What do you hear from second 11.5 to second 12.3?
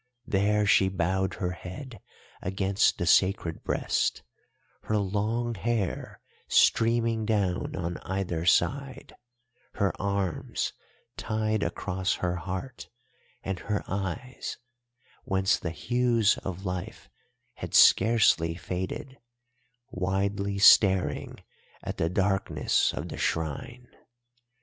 across